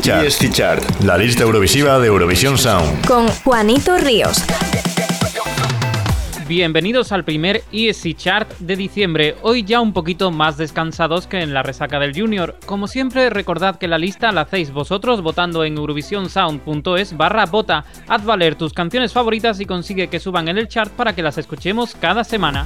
Chart. 0.00 0.24
ESC 0.24 0.50
Chart. 0.52 1.00
La 1.04 1.16
lista 1.16 1.42
eurovisiva 1.42 1.98
de 1.98 2.08
Eurovisión 2.08 2.58
Sound. 2.58 3.06
Con 3.06 3.28
Juanito 3.28 3.96
Ríos. 3.98 4.44
Bienvenidos 6.48 7.10
al 7.10 7.24
primer 7.24 7.64
ESC 7.72 8.14
Chart 8.16 8.48
de 8.58 8.76
diciembre, 8.76 9.34
hoy 9.42 9.64
ya 9.64 9.80
un 9.80 9.92
poquito 9.92 10.30
más 10.30 10.56
descansados 10.56 11.26
que 11.26 11.40
en 11.40 11.52
la 11.52 11.64
resaca 11.64 11.98
del 11.98 12.14
Junior. 12.18 12.56
Como 12.66 12.86
siempre, 12.86 13.30
recordad 13.30 13.78
que 13.78 13.88
la 13.88 13.98
lista 13.98 14.30
la 14.30 14.42
hacéis 14.42 14.70
vosotros 14.70 15.22
votando 15.22 15.64
en 15.64 15.76
eurovisionsound.es 15.76 17.16
barra 17.16 17.46
vota. 17.46 17.84
Haz 18.06 18.24
valer 18.24 18.54
tus 18.54 18.72
canciones 18.72 19.12
favoritas 19.12 19.58
y 19.60 19.66
consigue 19.66 20.08
que 20.08 20.20
suban 20.20 20.48
en 20.48 20.58
el 20.58 20.68
chart 20.68 20.92
para 20.92 21.14
que 21.14 21.22
las 21.22 21.38
escuchemos 21.38 21.96
cada 21.96 22.22
semana. 22.22 22.64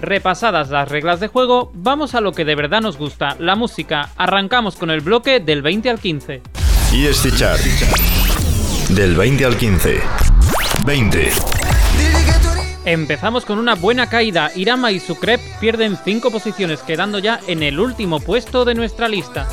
Repasadas 0.00 0.70
las 0.70 0.88
reglas 0.88 1.20
de 1.20 1.28
juego, 1.28 1.70
vamos 1.74 2.14
a 2.14 2.20
lo 2.20 2.32
que 2.32 2.44
de 2.44 2.54
verdad 2.54 2.80
nos 2.80 2.98
gusta, 2.98 3.36
la 3.38 3.56
música. 3.56 4.10
Arrancamos 4.16 4.76
con 4.76 4.90
el 4.90 5.00
bloque 5.00 5.40
del 5.40 5.62
20 5.62 5.90
al 5.90 5.98
15. 5.98 6.42
ESC 6.92 7.36
Chart. 7.36 7.60
Del 8.90 9.16
20 9.16 9.44
al 9.44 9.56
15. 9.56 10.00
20. 10.84 11.30
Empezamos 12.84 13.44
con 13.44 13.58
una 13.58 13.74
buena 13.74 14.08
caída. 14.08 14.52
Irama 14.54 14.92
y 14.92 15.00
Sukrep 15.00 15.40
pierden 15.58 15.98
5 16.02 16.30
posiciones, 16.30 16.82
quedando 16.82 17.18
ya 17.18 17.40
en 17.48 17.62
el 17.64 17.80
último 17.80 18.20
puesto 18.20 18.64
de 18.64 18.74
nuestra 18.74 19.08
lista. 19.08 19.48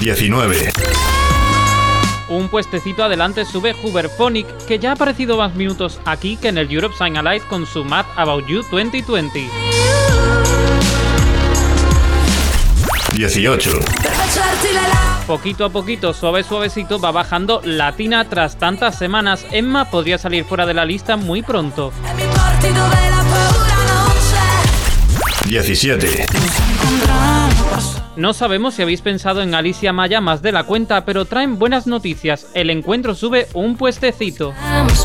19. 0.00 0.72
Un 2.30 2.48
puestecito 2.48 3.02
adelante 3.02 3.44
sube 3.44 3.74
Huberphonic, 3.82 4.46
que 4.66 4.78
ya 4.78 4.90
ha 4.90 4.92
aparecido 4.92 5.36
más 5.36 5.56
minutos 5.56 6.00
aquí 6.04 6.36
que 6.36 6.48
en 6.48 6.58
el 6.58 6.70
Europe 6.70 6.94
Sign 6.96 7.16
Alive 7.16 7.44
con 7.48 7.66
su 7.66 7.84
Mad 7.84 8.06
About 8.14 8.46
You 8.46 8.62
2020. 8.70 9.50
18. 13.14 13.70
Poquito 15.26 15.64
a 15.64 15.70
poquito, 15.70 16.14
suave 16.14 16.44
suavecito, 16.44 17.00
va 17.00 17.10
bajando 17.10 17.60
Latina 17.64 18.28
tras 18.28 18.56
tantas 18.56 18.96
semanas. 18.96 19.44
Emma 19.50 19.90
podría 19.90 20.16
salir 20.16 20.44
fuera 20.44 20.66
de 20.66 20.74
la 20.74 20.84
lista 20.84 21.16
muy 21.16 21.42
pronto. 21.42 21.92
17. 25.46 26.26
No 28.20 28.34
sabemos 28.34 28.74
si 28.74 28.82
habéis 28.82 29.00
pensado 29.00 29.40
en 29.40 29.54
Alicia 29.54 29.94
Maya 29.94 30.20
más 30.20 30.42
de 30.42 30.52
la 30.52 30.64
cuenta, 30.64 31.06
pero 31.06 31.24
traen 31.24 31.58
buenas 31.58 31.86
noticias. 31.86 32.48
El 32.52 32.68
encuentro 32.68 33.14
sube 33.14 33.48
un 33.54 33.78
puestecito. 33.78 34.52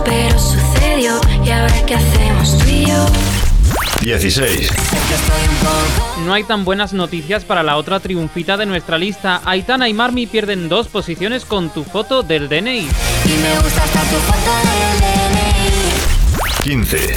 Pero 0.03 0.37
sucedió 0.37 1.21
y 1.45 1.49
ahora 1.49 1.85
qué 1.85 1.95
hacemos 1.95 2.57
tú 2.57 2.65
y 2.69 2.87
yo. 2.87 3.05
16. 4.01 4.69
No 6.25 6.33
hay 6.33 6.43
tan 6.43 6.65
buenas 6.65 6.91
noticias 6.91 7.45
para 7.45 7.63
la 7.63 7.77
otra 7.77 8.01
triunfita 8.01 8.57
de 8.57 8.65
nuestra 8.65 8.97
lista. 8.97 9.41
Aitana 9.45 9.87
y 9.87 9.93
Marmi 9.93 10.27
pierden 10.27 10.67
dos 10.67 10.89
posiciones 10.89 11.45
con 11.45 11.69
tu 11.69 11.85
foto 11.85 12.21
del 12.21 12.49
DNI. 12.49 12.79
Y 12.79 12.81
me 12.81 13.59
gusta 13.63 13.81
hasta 13.81 14.01
tu 14.01 14.17
foto 14.17 14.51
del 14.67 14.99
DNI. 14.99 16.75
15. 16.83 17.15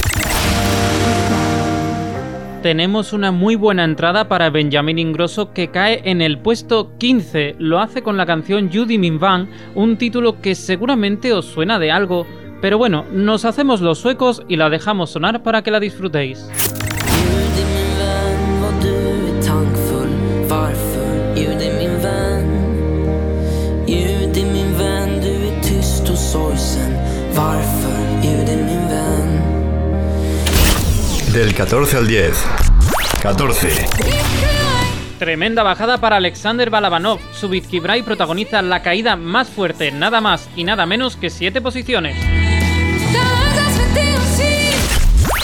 Tenemos 2.61 3.13
una 3.13 3.31
muy 3.31 3.55
buena 3.55 3.85
entrada 3.85 4.27
para 4.27 4.49
Benjamin 4.49 4.99
Ingrosso 4.99 5.53
que 5.53 5.69
cae 5.69 6.01
en 6.03 6.21
el 6.21 6.39
puesto 6.39 6.91
15. 6.97 7.55
Lo 7.57 7.79
hace 7.79 8.01
con 8.01 8.17
la 8.17 8.25
canción 8.25 8.69
Judy 8.69 8.97
Min 8.97 9.17
Van, 9.17 9.49
un 9.75 9.97
título 9.97 10.41
que 10.41 10.55
seguramente 10.55 11.31
os 11.31 11.45
suena 11.45 11.79
de 11.79 11.89
algo. 11.89 12.27
Pero 12.59 12.77
bueno, 12.77 13.05
nos 13.13 13.45
hacemos 13.45 13.79
los 13.79 13.99
suecos 13.99 14.43
y 14.49 14.57
la 14.57 14.69
dejamos 14.69 15.11
sonar 15.11 15.41
para 15.41 15.61
que 15.61 15.71
la 15.71 15.79
disfrutéis. 15.79 16.49
Del 31.39 31.55
14 31.55 31.95
al 31.95 32.05
10. 32.05 32.33
14. 33.21 33.87
Tremenda 35.19 35.63
bajada 35.63 35.97
para 35.97 36.17
Alexander 36.17 36.69
Balabanov. 36.69 37.21
Su 37.31 37.47
Subizkibray 37.47 38.03
protagoniza 38.03 38.61
la 38.61 38.81
caída 38.81 39.15
más 39.15 39.47
fuerte, 39.47 39.89
nada 39.93 40.19
más 40.19 40.49
y 40.57 40.65
nada 40.65 40.85
menos 40.85 41.15
que 41.15 41.29
7 41.29 41.61
posiciones. 41.61 42.17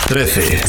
13. 0.10 0.64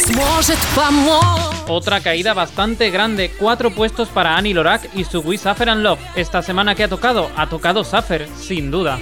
Otra 1.66 2.00
caída 2.00 2.32
bastante 2.32 2.91
grande, 2.91 3.32
4 3.36 3.72
puestos 3.72 4.09
para 4.10 4.36
Annie 4.36 4.54
Lorak 4.54 4.91
y 4.94 5.03
Sugui 5.03 5.38
Safer 5.38 5.70
and 5.70 5.82
Love. 5.82 5.98
Esta 6.15 6.41
semana 6.41 6.76
que 6.76 6.84
ha 6.84 6.88
tocado, 6.88 7.32
ha 7.34 7.48
tocado 7.48 7.82
Safer, 7.82 8.28
sin 8.38 8.70
duda. 8.70 8.97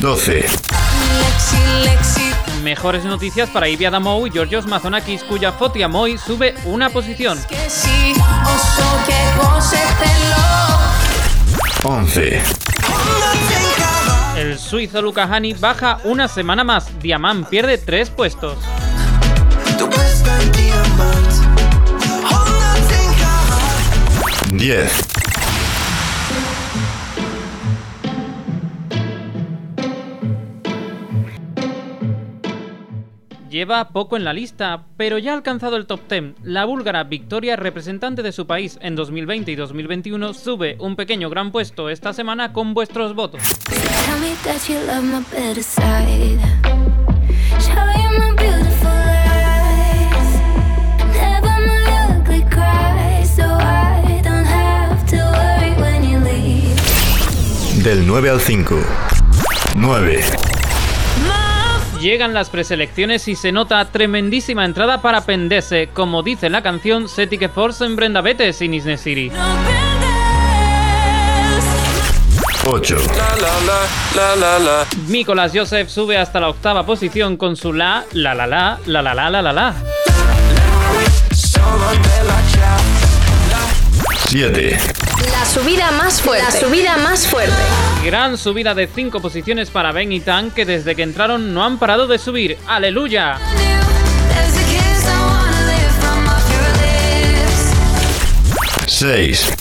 12. 0.00 0.32
Lexi, 0.32 1.56
Lexi. 1.84 2.25
Mejores 2.66 3.04
noticias 3.04 3.48
para 3.50 3.68
Ivy 3.68 3.84
Adamou 3.84 4.26
y 4.26 4.30
Georgios 4.32 4.66
Mazonakis, 4.66 5.22
cuya 5.22 5.52
Fotiamoy 5.52 6.18
sube 6.18 6.52
una 6.64 6.90
posición. 6.90 7.38
11. 11.84 12.42
El 14.36 14.58
suizo 14.58 15.00
Luca 15.00 15.28
Hani 15.30 15.54
baja 15.54 16.00
una 16.02 16.26
semana 16.26 16.64
más. 16.64 16.88
Diamant 16.98 17.46
pierde 17.46 17.78
tres 17.78 18.10
puestos. 18.10 18.58
10. 24.50 25.25
Lleva 33.56 33.88
poco 33.88 34.18
en 34.18 34.24
la 34.24 34.34
lista, 34.34 34.84
pero 34.98 35.16
ya 35.16 35.32
ha 35.32 35.34
alcanzado 35.34 35.76
el 35.76 35.86
top 35.86 36.00
10. 36.10 36.34
La 36.42 36.66
búlgara 36.66 37.04
Victoria, 37.04 37.56
representante 37.56 38.22
de 38.22 38.30
su 38.30 38.46
país 38.46 38.78
en 38.82 38.96
2020 38.96 39.50
y 39.50 39.56
2021, 39.56 40.34
sube 40.34 40.76
un 40.78 40.94
pequeño 40.94 41.30
gran 41.30 41.52
puesto 41.52 41.88
esta 41.88 42.12
semana 42.12 42.52
con 42.52 42.74
vuestros 42.74 43.14
votos. 43.14 43.40
Del 57.82 58.06
9 58.06 58.28
al 58.28 58.40
5. 58.42 58.76
9. 59.76 60.24
Llegan 62.00 62.34
las 62.34 62.50
preselecciones 62.50 63.26
y 63.26 63.36
se 63.36 63.52
nota 63.52 63.84
tremendísima 63.86 64.64
entrada 64.64 65.00
para 65.00 65.22
Pendese, 65.22 65.88
como 65.92 66.22
dice 66.22 66.50
la 66.50 66.62
canción 66.62 67.08
Setike 67.08 67.48
Forsen 67.48 67.96
Brenda 67.96 68.20
Bete 68.20 68.52
sin 68.52 68.74
Isne 68.74 68.98
City. 68.98 69.32
8. 72.66 72.96
Nicolas 75.08 75.52
Joseph 75.54 75.88
sube 75.88 76.18
hasta 76.18 76.40
la 76.40 76.48
octava 76.50 76.84
posición 76.84 77.36
con 77.36 77.56
su 77.56 77.72
la, 77.72 78.04
la 78.12 78.34
la 78.34 78.46
la, 78.46 78.78
la 78.86 79.02
la 79.02 79.14
la 79.14 79.30
la 79.30 79.42
la 79.42 79.52
la. 79.52 79.74
7. 84.28 84.95
La 85.30 85.44
subida 85.44 85.90
más 85.92 86.20
fuerte. 86.20 86.44
La 86.44 86.50
subida 86.50 86.96
más 86.98 87.26
fuerte. 87.26 87.54
Gran 88.04 88.36
subida 88.36 88.74
de 88.74 88.86
5 88.86 89.20
posiciones 89.20 89.70
para 89.70 89.92
Ben 89.92 90.12
y 90.12 90.20
Tan, 90.20 90.50
que 90.50 90.64
desde 90.64 90.94
que 90.94 91.02
entraron 91.02 91.54
no 91.54 91.64
han 91.64 91.78
parado 91.78 92.06
de 92.06 92.18
subir. 92.18 92.58
¡Aleluya! 92.66 93.38
6. 98.86 99.52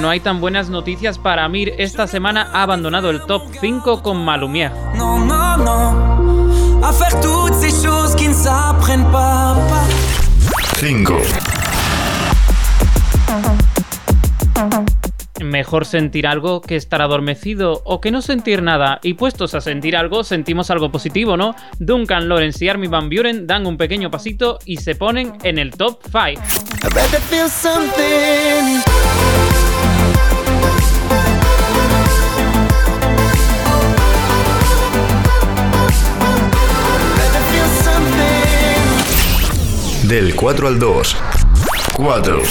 No 0.00 0.10
hay 0.10 0.20
tan 0.20 0.40
buenas 0.40 0.68
noticias 0.68 1.18
para 1.18 1.48
Mir. 1.48 1.74
Esta 1.78 2.06
semana 2.06 2.50
ha 2.52 2.62
abandonado 2.62 3.10
el 3.10 3.22
top 3.22 3.42
5 3.60 4.02
con 4.02 4.24
faire 6.92 7.20
toutes 7.20 7.54
ces 7.54 7.82
choses 7.82 8.14
qui 8.14 8.28
ne 8.28 8.34
s'apprennent 8.34 9.10
pas 9.10 9.56
5. 10.78 11.12
Mejor 15.46 15.84
sentir 15.84 16.26
algo 16.26 16.60
que 16.60 16.74
estar 16.74 17.00
adormecido 17.00 17.80
o 17.84 18.00
que 18.00 18.10
no 18.10 18.20
sentir 18.20 18.62
nada. 18.62 18.98
Y 19.04 19.14
puestos 19.14 19.54
a 19.54 19.60
sentir 19.60 19.96
algo, 19.96 20.24
sentimos 20.24 20.70
algo 20.72 20.90
positivo, 20.90 21.36
¿no? 21.36 21.54
Duncan 21.78 22.28
Lawrence 22.28 22.64
y 22.64 22.68
Armin 22.68 22.90
Van 22.90 23.08
Buren 23.08 23.46
dan 23.46 23.64
un 23.64 23.76
pequeño 23.76 24.10
pasito 24.10 24.58
y 24.64 24.78
se 24.78 24.96
ponen 24.96 25.34
en 25.44 25.58
el 25.58 25.70
top 25.70 26.00
5. 26.02 26.16
I 26.18 26.34
better 26.92 27.20
feel 27.20 27.48
something 27.48 28.82
Better 37.16 37.42
feel 37.52 37.68
Del 40.08 40.34
4 40.34 40.68
al 40.68 40.78
2. 40.80 41.16
4. 41.96 42.42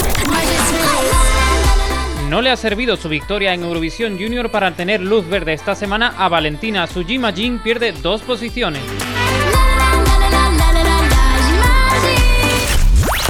No 2.35 2.41
le 2.41 2.51
ha 2.51 2.57
servido 2.57 2.97
su 2.97 3.07
victoria 3.07 3.53
en 3.53 3.63
Eurovisión 3.63 4.19
Junior 4.19 4.51
para 4.51 4.75
tener 4.75 4.99
luz 4.99 5.25
verde 5.25 5.53
esta 5.53 5.73
semana 5.73 6.15
a 6.17 6.27
Valentina. 6.27 6.85
Sujima 6.85 7.31
Jin 7.31 7.59
pierde 7.59 7.93
dos 7.93 8.23
posiciones. 8.23 8.81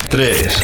3. 0.09 0.63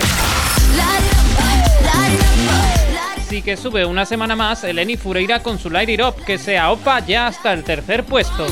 Así 3.20 3.44
que 3.44 3.56
sube 3.56 3.86
una 3.86 4.08
semana 4.08 4.36
más 4.36 4.64
Eleni 4.64 4.98
Fureira 4.98 5.44
con 5.44 5.60
su 5.60 5.70
Light 5.70 5.90
It 5.90 6.02
Up, 6.02 6.16
que 6.26 6.40
se 6.40 6.58
aopa 6.58 7.06
ya 7.06 7.28
hasta 7.28 7.54
el 7.54 7.64
tercer 7.64 8.04
puesto. 8.06 8.48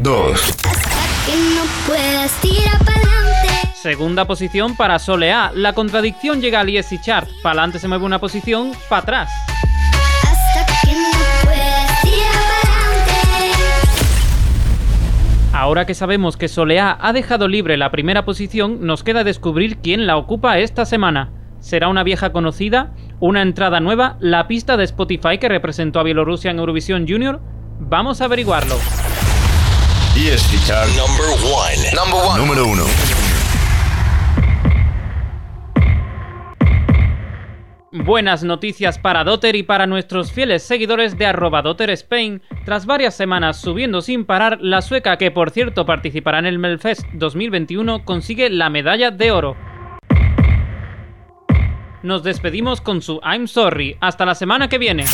2. 0.00 0.40
Segunda 3.82 4.24
posición 4.24 4.74
para 4.74 4.98
Soleá. 4.98 5.52
La 5.54 5.72
contradicción 5.72 6.40
llega 6.40 6.58
al 6.58 6.68
ESC 6.68 7.00
Chart. 7.00 7.28
Para 7.44 7.60
adelante 7.60 7.78
se 7.78 7.86
mueve 7.86 8.04
una 8.04 8.18
posición, 8.18 8.72
para 8.88 9.02
atrás. 9.02 9.30
Ahora 15.52 15.86
que 15.86 15.94
sabemos 15.94 16.36
que 16.36 16.48
Soleá 16.48 16.98
ha 17.00 17.12
dejado 17.12 17.46
libre 17.46 17.76
la 17.76 17.92
primera 17.92 18.24
posición, 18.24 18.84
nos 18.84 19.04
queda 19.04 19.22
descubrir 19.22 19.78
quién 19.78 20.08
la 20.08 20.16
ocupa 20.16 20.58
esta 20.58 20.84
semana. 20.84 21.30
¿Será 21.60 21.86
una 21.88 22.02
vieja 22.02 22.32
conocida? 22.32 22.94
¿Una 23.20 23.42
entrada 23.42 23.78
nueva? 23.78 24.16
¿La 24.18 24.48
pista 24.48 24.76
de 24.76 24.84
Spotify 24.84 25.38
que 25.38 25.48
representó 25.48 26.00
a 26.00 26.02
Bielorrusia 26.02 26.50
en 26.50 26.58
Eurovisión 26.58 27.06
Junior? 27.08 27.40
Vamos 27.78 28.20
a 28.22 28.24
averiguarlo. 28.24 28.74
ESC 30.16 30.66
Chart. 30.66 30.88
Number 30.96 31.28
one. 31.54 31.92
Number 31.94 32.20
one. 32.28 32.40
Número 32.40 32.66
1. 32.66 33.17
Buenas 37.90 38.44
noticias 38.44 38.98
para 38.98 39.24
Dotter 39.24 39.56
y 39.56 39.62
para 39.62 39.86
nuestros 39.86 40.30
fieles 40.30 40.62
seguidores 40.62 41.16
de 41.16 41.24
arroba 41.24 41.62
Dotter 41.62 41.88
Spain. 41.88 42.42
Tras 42.66 42.84
varias 42.84 43.16
semanas 43.16 43.56
subiendo 43.58 44.02
sin 44.02 44.26
parar, 44.26 44.58
la 44.60 44.82
sueca, 44.82 45.16
que 45.16 45.30
por 45.30 45.50
cierto 45.50 45.86
participará 45.86 46.38
en 46.38 46.46
el 46.46 46.58
Melfest 46.58 47.06
2021, 47.14 48.04
consigue 48.04 48.50
la 48.50 48.68
medalla 48.68 49.10
de 49.10 49.32
oro. 49.32 49.56
Nos 52.02 52.22
despedimos 52.22 52.82
con 52.82 53.00
su 53.00 53.20
I'm 53.24 53.48
Sorry. 53.48 53.96
Hasta 54.00 54.26
la 54.26 54.34
semana 54.34 54.68
que 54.68 54.76
viene. 54.76 55.04